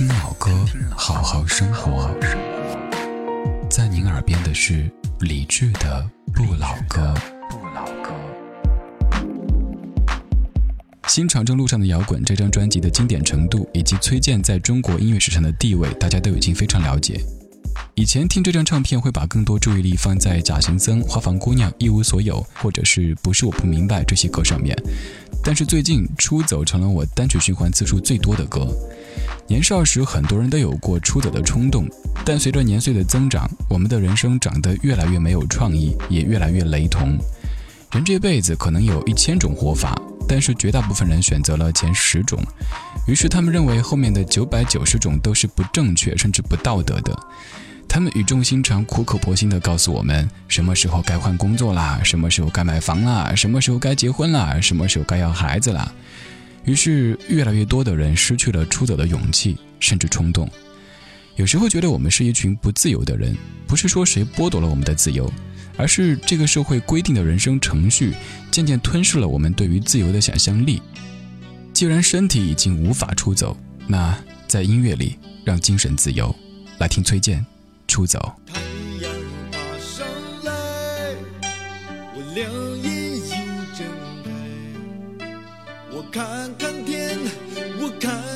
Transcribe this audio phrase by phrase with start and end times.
[0.00, 0.50] 听老歌，
[0.96, 2.10] 好好生活。
[3.68, 7.12] 在您耳边的是李志的《不老歌
[7.50, 8.10] 不老歌》。
[11.06, 17.22] 新长征路上的摇滚这张专辑的经典程度以及崔健在中国音乐史上的地位，大家都已经非常了解。
[17.94, 24.76] 以前听这张唱片会把更多注意力放在《假行僧》《花房姑娘》《一无所有》或者是不是我不明白这些歌上面，
[25.42, 28.66] 但是最近《出走》成了我单曲循环次数最多的歌。
[29.46, 31.86] 年少时很多人都有过出走的冲动，
[32.24, 37.18] 但随着年岁的增长，我们的人生长得越来越没有创意，也越来越雷同。
[37.92, 42.40] 人这辈子可能有一千种活法，但是绝大部分人选择了前十种，
[43.06, 47.18] 于是他们认为后面的九百九十种都是不正确甚至不道德的。
[47.92, 55.92] 他们语重心长、苦口婆心地告诉我们，什么时候该换工作啦，什么时候该买房啦，什么时候该结婚啦，什么时候该要孩子啦。
[56.64, 60.48] 于是，越来越多的人失去了出走的勇气，甚至冲动。
[61.34, 65.28] 有时候觉得我们是一群不自由的人，不是说谁剥夺了我们的自由，
[65.76, 68.14] 而是这个社会规定的人生程序
[68.52, 70.80] 渐渐吞噬了我们对于自由的想象力。
[71.72, 73.56] 既然身体已经无法出走，
[73.88, 74.16] 那
[74.46, 76.32] 在音乐里让精神自由。
[76.78, 77.44] 来听崔健。
[77.90, 78.32] 出走。
[78.46, 78.60] 太
[79.02, 79.12] 阳
[79.50, 80.06] 爬上
[80.44, 80.52] 来，
[82.14, 82.48] 我两
[82.80, 83.26] 眼又
[83.76, 83.80] 睁
[85.18, 85.26] 开，
[85.90, 87.18] 我看看天，
[87.80, 88.29] 我看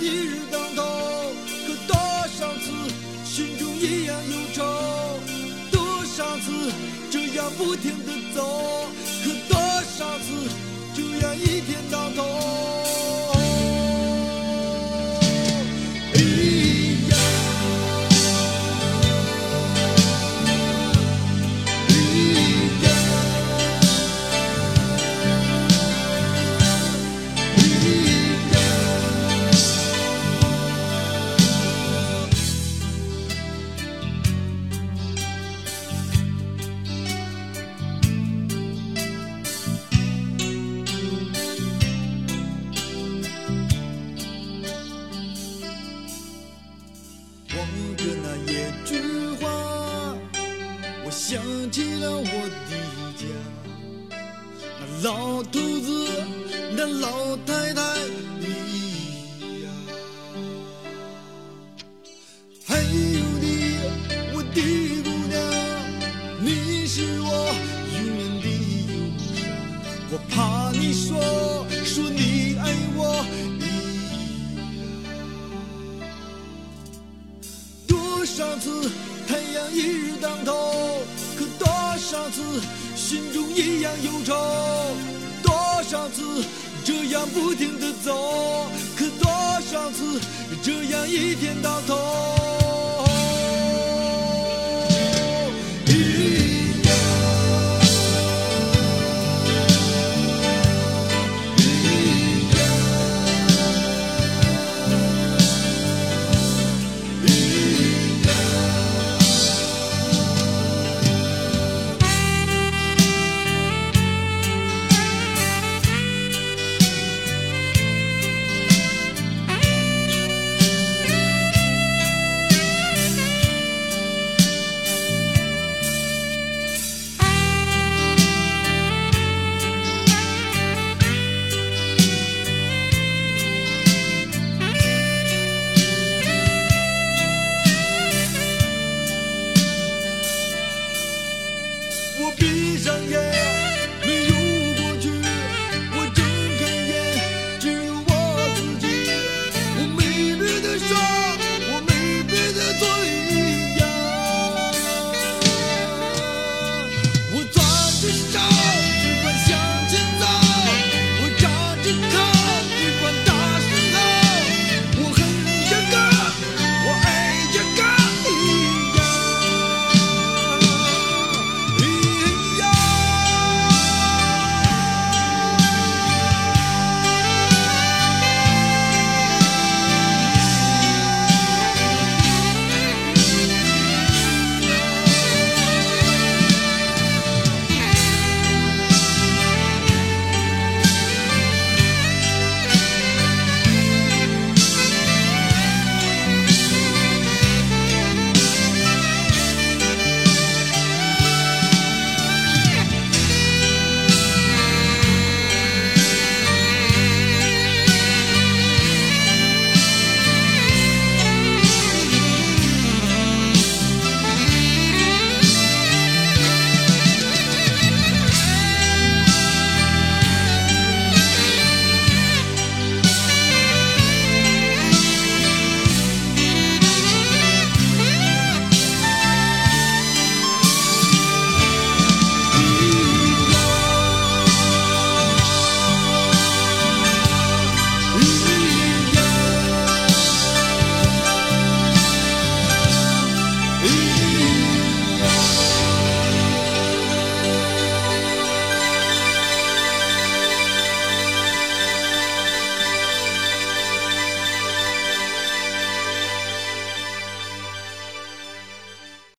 [0.00, 0.82] 一日当头，
[1.66, 1.96] 可多
[2.28, 2.70] 少次
[3.24, 4.62] 心中一样忧愁？
[5.70, 6.72] 多少次
[7.10, 8.88] 这样不停的走，
[9.24, 9.58] 可多
[9.96, 10.48] 少次
[10.94, 12.73] 这样一天到头？
[51.14, 52.74] 想起了我的
[53.16, 53.24] 家，
[54.80, 55.88] 那老头子，
[56.76, 57.80] 那老太太，
[58.40, 58.46] 你
[59.62, 59.66] 呀。
[62.66, 63.46] 还，我的，
[64.34, 64.58] 我的
[65.04, 65.34] 姑娘，
[66.40, 66.46] 你
[66.84, 67.26] 是我
[67.94, 68.44] 永远的
[68.90, 68.92] 忧
[69.36, 69.38] 伤。
[70.10, 70.34] 我怕
[70.72, 71.08] 你说，
[71.84, 72.62] 说你爱
[72.96, 73.24] 我，
[73.60, 73.64] 你
[74.82, 74.92] 呀。
[77.86, 78.90] 多少次
[79.28, 80.63] 太阳一日当头。
[83.14, 84.34] 心中一样忧愁
[85.40, 85.54] 多
[85.84, 86.44] 少次
[86.84, 88.66] 这样不停的走
[88.96, 89.30] 可多
[89.60, 90.20] 少次
[90.60, 92.63] 这样一天到头。